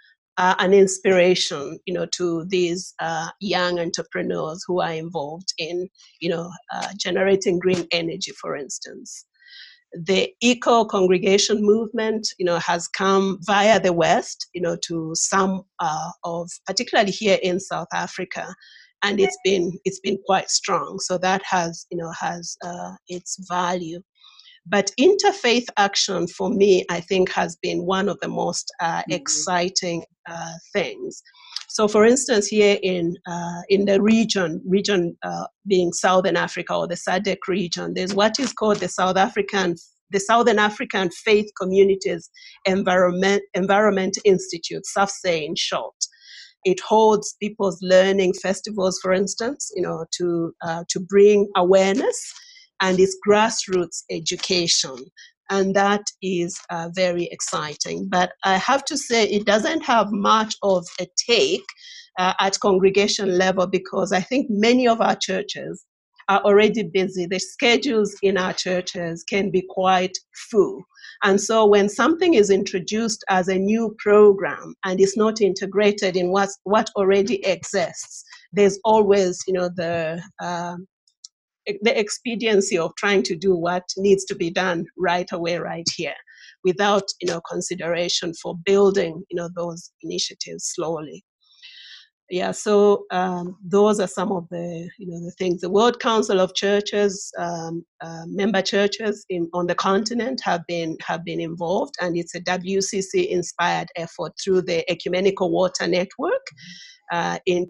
[0.40, 5.87] are an inspiration, you know, to these uh, young entrepreneurs who are involved in,
[6.20, 9.26] you know, uh, generating green energy, for instance.
[9.92, 15.62] The eco congregation movement, you know, has come via the West, you know, to some
[15.79, 18.55] uh, of, particularly here in South Africa,
[19.03, 20.98] and it's been it's been quite strong.
[21.00, 24.00] So that has you know has uh, its value.
[24.71, 29.13] But interfaith action for me, I think, has been one of the most uh, mm-hmm.
[29.13, 31.23] exciting uh, things.
[31.69, 36.87] So, for instance, here in uh, in the region, region uh, being Southern Africa or
[36.89, 39.77] the SADC region, there's what is called the South African
[40.13, 42.31] the Southern African Faith Communities
[42.65, 45.95] Environment Environment Institute, SAFCEI in short.
[46.65, 52.19] It holds people's learning festivals, for instance, you know, to uh, to bring awareness,
[52.81, 54.97] and it's grassroots education,
[55.51, 58.09] and that is uh, very exciting.
[58.09, 61.64] But I have to say, it doesn't have much of a take
[62.19, 65.85] uh, at congregation level because I think many of our churches
[66.29, 67.27] are already busy.
[67.27, 70.16] The schedules in our churches can be quite
[70.51, 70.83] full.
[71.25, 76.31] And so when something is introduced as a new program and it's not integrated in
[76.31, 80.77] what, what already exists, there's always, you know, the uh,
[81.66, 86.14] the expediency of trying to do what needs to be done right away, right here,
[86.64, 91.25] without, you know, consideration for building, you know, those initiatives slowly.
[92.31, 95.61] yeah, so um, those are some of the you know the things.
[95.61, 100.96] The World Council of Churches, um, uh, member churches in, on the continent have been
[101.03, 106.46] have been involved, and it's a WCC inspired effort through the Ecumenical Water Network.
[107.12, 107.66] Uh, in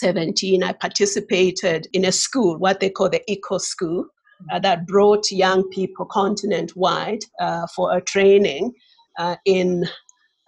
[0.00, 4.06] 2017, I participated in a school, what they call the Eco School,
[4.52, 8.72] uh, that brought young people continent wide uh, for a training
[9.18, 9.84] uh, in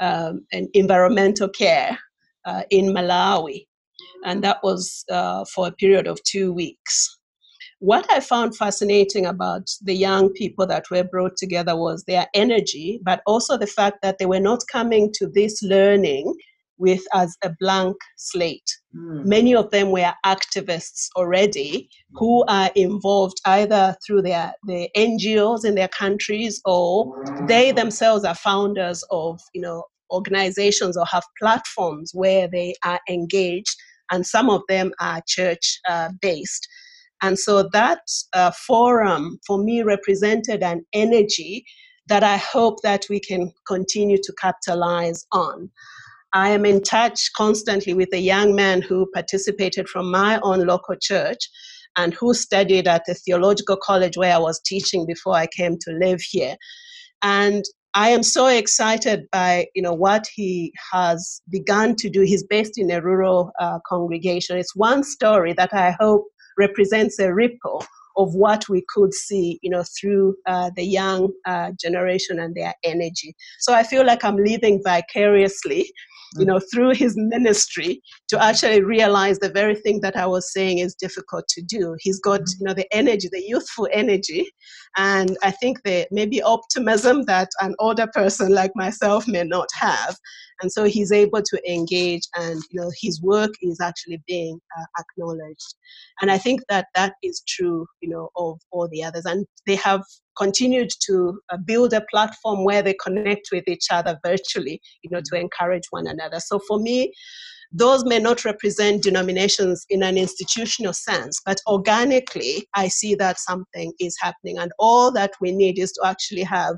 [0.01, 1.99] um, and environmental care
[2.45, 3.67] uh, in Malawi.
[4.25, 7.19] And that was uh, for a period of two weeks.
[7.79, 13.01] What I found fascinating about the young people that were brought together was their energy,
[13.05, 16.35] but also the fact that they were not coming to this learning
[16.79, 18.71] with as a blank slate.
[18.95, 19.25] Mm.
[19.25, 25.75] Many of them were activists already who are involved either through their the NGOs in
[25.75, 32.49] their countries or they themselves are founders of you know organizations or have platforms where
[32.49, 33.77] they are engaged
[34.11, 36.69] and some of them are church uh, based.
[37.23, 38.01] And so that
[38.35, 41.65] uh, forum for me represented an energy
[42.09, 45.71] that I hope that we can continue to capitalize on.
[46.33, 50.97] I am in touch constantly with a young man who participated from my own local
[51.01, 51.39] church
[51.97, 55.93] and who studied at the theological college where I was teaching before I came to
[55.93, 56.57] live here.
[57.23, 62.21] And I am so excited by you know what he has begun to do.
[62.21, 64.59] He's based in a rural uh, congregation.
[64.59, 66.27] It's one story that I hope
[66.59, 67.85] represents a ripple
[68.19, 72.75] of what we could see, you know, through uh, the young uh, generation and their
[72.83, 73.35] energy.
[73.61, 75.91] So I feel like I'm living vicariously
[76.38, 80.79] you know, through his ministry to actually realize the very thing that I was saying
[80.79, 81.96] is difficult to do.
[82.01, 82.61] He's got, mm-hmm.
[82.61, 84.46] you know, the energy, the youthful energy,
[84.96, 90.16] and I think the maybe optimism that an older person like myself may not have.
[90.62, 94.85] And so he's able to engage, and you know, his work is actually being uh,
[95.01, 95.75] acknowledged.
[96.21, 99.25] And I think that that is true, you know, of all the others.
[99.27, 100.03] And they have
[100.37, 105.21] continued to uh, build a platform where they connect with each other virtually, you know,
[105.25, 106.40] to encourage one another.
[106.40, 107.12] So for me,
[107.73, 113.92] those may not represent denominations in an institutional sense, but organically, I see that something
[113.99, 114.59] is happening.
[114.59, 116.77] And all that we need is to actually have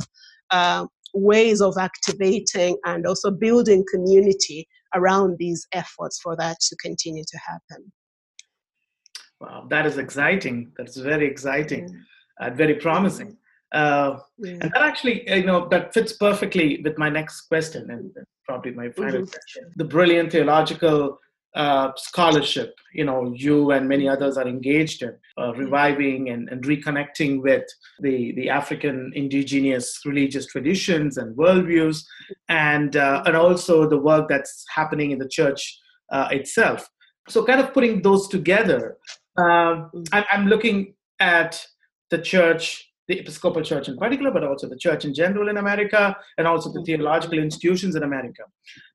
[0.51, 0.87] uh,
[1.21, 7.39] ways of activating and also building community around these efforts for that to continue to
[7.39, 7.93] happen.
[9.41, 10.73] Wow, that is exciting.
[10.77, 12.05] That's very exciting
[12.39, 13.37] and very promising.
[13.73, 14.53] Uh, yeah.
[14.53, 18.11] And that actually, you know, that fits perfectly with my next question and
[18.47, 19.31] probably my final mm-hmm.
[19.31, 19.71] question.
[19.77, 21.19] The brilliant theological
[21.55, 26.65] uh, scholarship, you know, you and many others are engaged in uh, reviving and, and
[26.65, 27.65] reconnecting with
[28.01, 32.05] the, the African indigenous religious traditions and worldviews,
[32.49, 35.79] and, uh, and also the work that's happening in the church
[36.11, 36.89] uh, itself.
[37.29, 38.97] So, kind of putting those together,
[39.37, 40.21] um, mm-hmm.
[40.31, 41.65] I'm, looking at
[42.11, 46.15] the church the Episcopal Church in particular, but also the church in general in America,
[46.37, 46.85] and also the mm.
[46.85, 48.43] theological institutions in America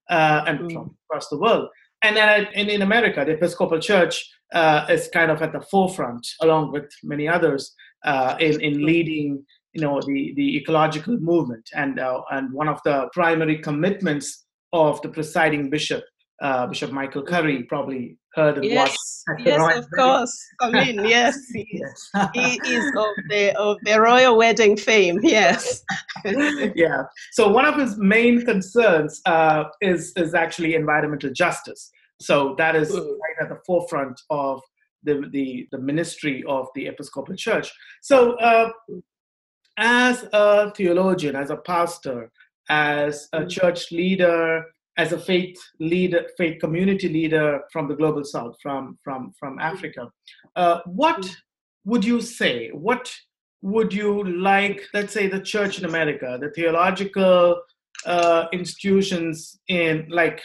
[0.10, 0.72] uh, and mm.
[0.72, 1.68] from across the world.
[2.04, 6.28] And then in, in America, the Episcopal Church uh, is kind of at the forefront,
[6.42, 7.74] along with many others,
[8.06, 11.68] uh, in, in leading you know the, the ecological movement.
[11.74, 16.04] And, uh, and one of the primary commitments of the presiding bishop
[16.42, 19.46] uh, Bishop Michael Curry probably heard and yes, watched.
[19.46, 20.48] Yes, of course.
[20.62, 22.30] I mean, yes, he, yes.
[22.34, 25.20] he is of the of the royal wedding fame.
[25.24, 25.84] Yes.
[26.76, 27.04] yeah.
[27.32, 31.92] So one of his main concerns uh, is is actually environmental justice.
[32.22, 34.62] So that is right at the forefront of
[35.04, 37.72] the the, the ministry of the Episcopal Church.
[38.02, 38.34] So.
[38.34, 38.72] Uh,
[39.76, 42.32] as a theologian, as a pastor,
[42.70, 43.50] as a mm.
[43.50, 44.66] church leader,
[44.98, 50.10] as a faith leader, faith community leader from the global south, from from from Africa,
[50.56, 51.36] uh, what
[51.86, 52.70] would you say?
[52.70, 53.12] What
[53.62, 54.82] would you like?
[54.94, 57.62] Let's say the church in America, the theological
[58.06, 60.42] uh, institutions in like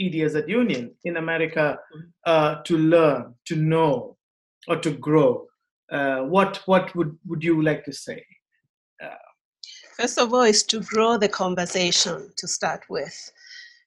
[0.00, 1.78] EDS at Union in America
[2.26, 4.16] uh, to learn, to know,
[4.68, 5.46] or to grow.
[5.90, 8.24] Uh, what what would would you like to say?
[9.02, 9.08] Uh,
[9.96, 13.32] First of all, is to grow the conversation to start with.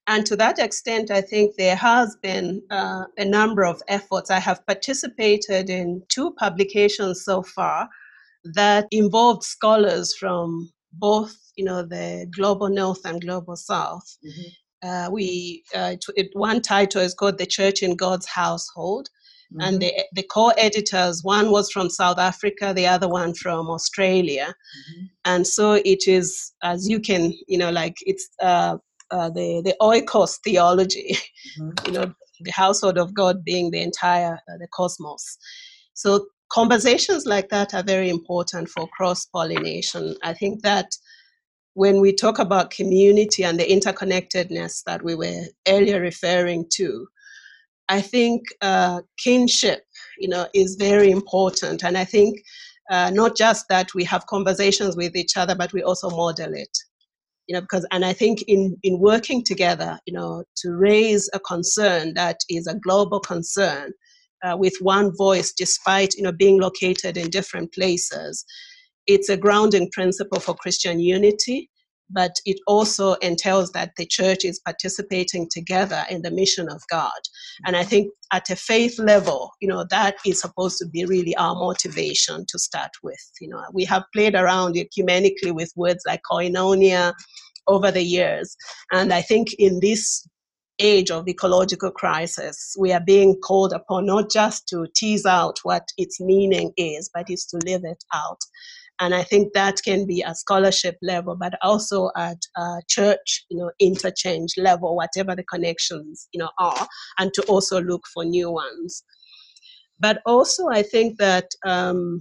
[0.10, 4.32] And to that extent, I think there has been uh, a number of efforts.
[4.32, 7.88] I have participated in two publications so far
[8.56, 14.17] that involved scholars from both, you know, the global north and global south.
[14.25, 14.90] Mm-hmm.
[14.90, 19.10] Uh, we uh, it, one title is called "The Church in God's Household,"
[19.52, 19.62] Mm-hmm.
[19.62, 25.06] and the, the co-editors one was from south africa the other one from australia mm-hmm.
[25.25, 28.77] and so it is as you can you know like it's uh,
[29.12, 31.17] uh, the the oikos theology,
[31.60, 31.71] mm-hmm.
[31.87, 35.37] you know, the household of God being the entire uh, the cosmos.
[35.93, 40.15] So conversations like that are very important for cross pollination.
[40.23, 40.87] I think that
[41.73, 47.07] when we talk about community and the interconnectedness that we were earlier referring to,
[47.87, 49.83] I think uh, kinship,
[50.17, 52.39] you know, is very important, and I think
[52.89, 56.75] uh, not just that we have conversations with each other, but we also model it.
[57.50, 61.39] You know, because and I think in in working together, you know, to raise a
[61.39, 63.91] concern that is a global concern
[64.43, 68.45] uh, with one voice, despite you know being located in different places,
[69.08, 71.69] it's a grounding principle for Christian unity
[72.10, 77.19] but it also entails that the church is participating together in the mission of God.
[77.65, 81.35] And I think at a faith level, you know, that is supposed to be really
[81.35, 83.31] our motivation to start with.
[83.41, 87.13] You know, we have played around ecumenically with words like koinonia
[87.67, 88.55] over the years.
[88.91, 90.27] And I think in this
[90.79, 95.83] age of ecological crisis, we are being called upon not just to tease out what
[95.97, 98.39] its meaning is, but is to live it out.
[99.00, 102.37] And I think that can be at scholarship level, but also at
[102.89, 106.87] church, you know, interchange level, whatever the connections, you know, are,
[107.17, 109.04] and to also look for new ones.
[110.00, 112.19] But also, I think that um,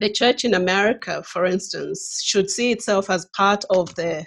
[0.00, 4.24] the church in America, for instance, should see itself as part of the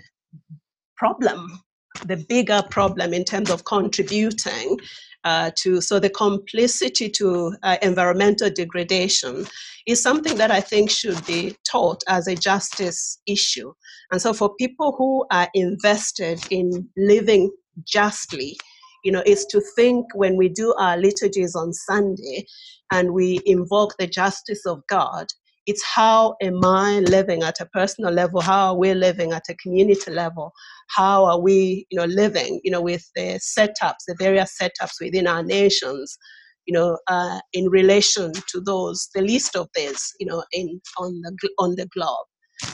[0.97, 1.61] problem,
[2.05, 4.77] the bigger problem in terms of contributing
[5.23, 9.45] uh, to so the complicity to uh, environmental degradation
[9.87, 13.73] is something that I think should be taught as a justice issue.
[14.11, 17.51] And so for people who are invested in living
[17.87, 18.57] justly,
[19.03, 22.45] you know, is to think when we do our liturgies on Sunday
[22.91, 25.27] and we invoke the justice of God,
[25.67, 28.41] it's how am I living at a personal level?
[28.41, 30.51] How are we living at a community level?
[30.89, 35.27] How are we, you know, living, you know, with the setups, the various setups within
[35.27, 36.17] our nations,
[36.65, 41.21] you know, uh, in relation to those, the least of this, you know, in on
[41.21, 42.25] the on the globe.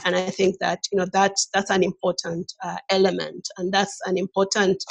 [0.04, 4.18] And I think that you know that's that's an important uh, element, and that's an
[4.18, 4.84] important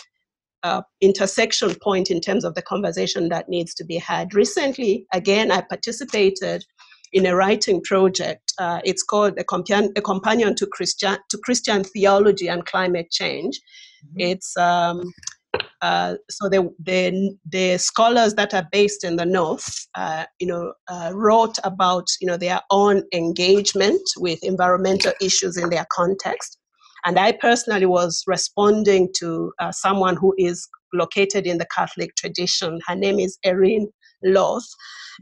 [0.64, 4.34] uh, intersection point in terms of the conversation that needs to be had.
[4.34, 6.66] Recently, again, I participated
[7.14, 8.54] in a writing project.
[8.60, 13.60] Uh, it's called a, Compan- a, Companion to Christian to Christian Theology and Climate Change.
[14.06, 14.20] Mm-hmm.
[14.20, 15.14] It's um,
[15.82, 20.74] uh, so the, the, the scholars that are based in the north, uh, you know,
[20.88, 26.58] uh, wrote about you know their own engagement with environmental issues in their context,
[27.06, 32.80] and I personally was responding to uh, someone who is located in the Catholic tradition.
[32.88, 33.90] Her name is Erin
[34.24, 34.76] Lothes,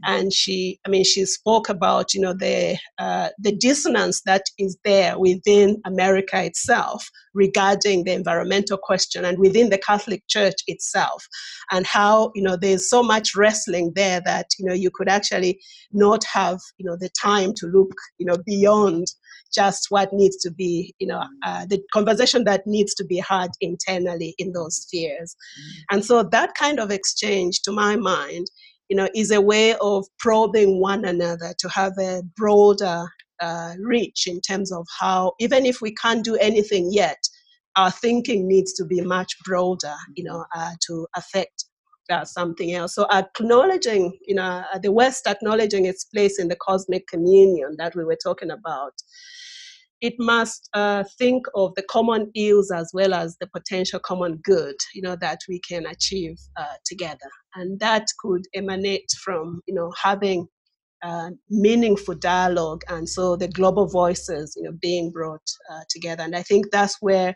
[0.04, 4.76] and she i mean she spoke about you know the uh, the dissonance that is
[4.84, 11.26] there within america itself regarding the environmental question and within the catholic church itself
[11.70, 15.60] and how you know there's so much wrestling there that you know you could actually
[15.92, 19.06] not have you know the time to look you know beyond
[19.54, 23.50] just what needs to be, you know, uh, the conversation that needs to be had
[23.60, 25.34] internally in those spheres.
[25.34, 25.94] Mm-hmm.
[25.96, 28.46] And so that kind of exchange, to my mind,
[28.88, 33.06] you know, is a way of probing one another to have a broader
[33.40, 37.18] uh, reach in terms of how, even if we can't do anything yet,
[37.76, 41.66] our thinking needs to be much broader, you know, uh, to affect
[42.10, 42.94] uh, something else.
[42.94, 47.94] So acknowledging, you know, uh, the West acknowledging its place in the cosmic communion that
[47.94, 48.92] we were talking about,
[50.00, 54.76] it must uh, think of the common ills as well as the potential common good,
[54.94, 57.30] you know, that we can achieve uh, together.
[57.54, 60.46] And that could emanate from, you know, having
[61.02, 66.22] uh, meaningful dialogue and so the global voices, you know, being brought uh, together.
[66.22, 67.34] And I think that's where,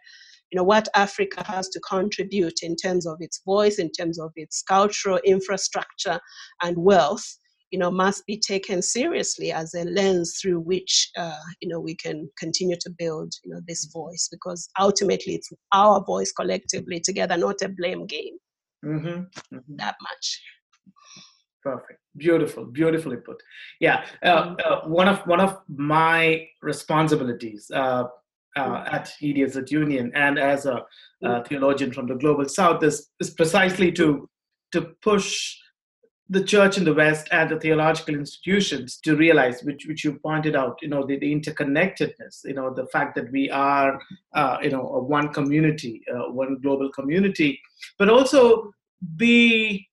[0.51, 4.33] you know, what Africa has to contribute in terms of its voice, in terms of
[4.37, 6.21] its cultural infrastructure
[6.63, 7.25] and wealth,
[7.71, 11.95] you know, must be taken seriously as a lens through which, uh, you know, we
[11.95, 17.37] can continue to build, you know, this voice because ultimately it's our voice collectively together,
[17.37, 18.37] not a blame game.
[18.85, 19.09] Mm-hmm.
[19.09, 19.77] Mm-hmm.
[19.77, 20.43] That much.
[21.63, 22.01] Perfect.
[22.17, 22.65] Beautiful.
[22.65, 23.43] Beautifully put.
[23.81, 24.05] Yeah.
[24.23, 24.55] Uh, mm-hmm.
[24.65, 28.05] uh, one of one of my responsibilities uh,
[28.57, 28.95] uh, mm-hmm.
[28.95, 30.83] at EDS at Union and as a
[31.25, 34.29] uh, theologian from the global south is, is precisely to
[34.73, 35.55] to push
[36.31, 40.55] the church in the West and the theological institutions to realize, which which you pointed
[40.55, 44.01] out, you know, the, the interconnectedness, you know, the fact that we are,
[44.35, 47.61] uh, you know, one community, uh, one global community,
[47.99, 48.73] but also
[49.17, 49.89] be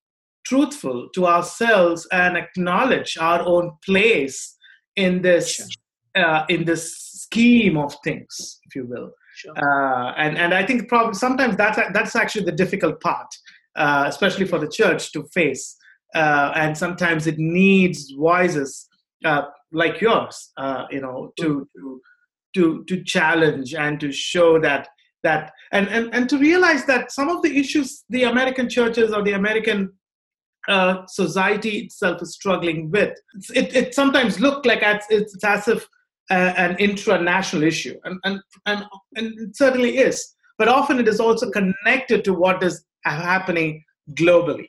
[0.45, 4.55] truthful to ourselves and acknowledge our own place
[4.95, 5.67] in this
[6.15, 9.11] uh, in this scheme of things, if you will.
[9.35, 9.53] Sure.
[9.57, 13.27] Uh, and and I think probably sometimes that's that's actually the difficult part,
[13.75, 15.76] uh, especially for the church to face.
[16.15, 18.87] Uh, and sometimes it needs voices
[19.25, 22.01] uh, like yours, uh, you know, to to
[22.55, 24.87] to to challenge and to show that
[25.23, 29.23] that and, and and to realize that some of the issues the American churches or
[29.23, 29.91] the American
[30.67, 33.17] uh, society itself is struggling with.
[33.55, 35.87] It, it sometimes looks like it's, it's as if
[36.29, 38.83] uh, an intra-national issue, and, and, and,
[39.15, 40.35] and it certainly is.
[40.57, 43.83] But often it is also connected to what is happening
[44.13, 44.67] globally.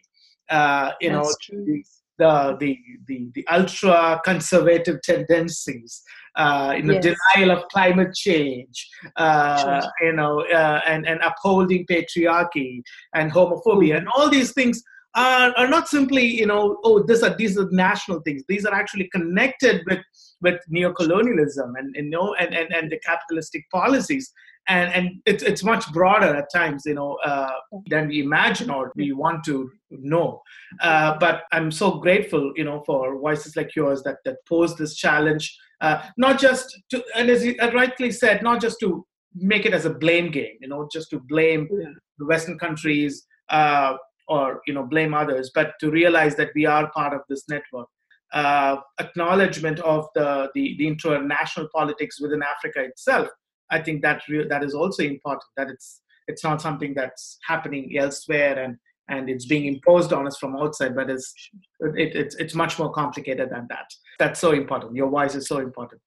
[0.48, 1.84] Uh, you That's know, the,
[2.18, 2.76] the,
[3.06, 6.02] the, the ultra conservative tendencies,
[6.36, 7.16] uh, you know, yes.
[7.34, 9.92] denial of climate change, uh, sure.
[10.00, 12.82] you know, uh, and, and upholding patriarchy
[13.14, 13.96] and homophobia, mm-hmm.
[13.98, 14.82] and all these things
[15.14, 18.42] are, are not simply, you know, oh, these are these are national things.
[18.48, 20.00] These are actually connected with
[20.40, 24.32] with neocolonialism and you know and, and, and the capitalistic policies
[24.68, 27.50] and and it's it's much broader at times you know uh,
[27.88, 30.42] than we imagine or we want to know.
[30.80, 34.94] Uh, but i'm so grateful you know for voices like yours that that pose this
[34.94, 39.04] challenge uh, not just to and as you rightly said not just to
[39.34, 41.88] make it as a blame game you know just to blame yeah.
[42.18, 43.94] the western countries uh,
[44.28, 47.88] or you know blame others but to realize that we are part of this network.
[48.34, 53.26] Uh, acknowledgement of the, the, the international politics within Africa itself,
[53.70, 55.44] I think that re- that is also important.
[55.56, 58.76] That it's it's not something that's happening elsewhere and
[59.10, 61.32] and it's being imposed on us from outside, but it's
[61.80, 63.86] it, it's it's much more complicated than that.
[64.18, 64.94] That's so important.
[64.94, 66.00] Your voice is so important.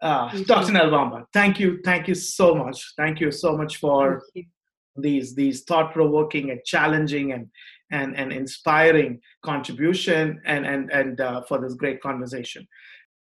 [0.00, 0.72] Uh, Dr.
[0.72, 2.92] Nelwamba, thank you, thank you so much.
[2.96, 4.22] Thank you so much for
[4.96, 7.46] these these thought provoking and challenging and
[7.90, 12.66] and, and inspiring contribution and and and uh, for this great conversation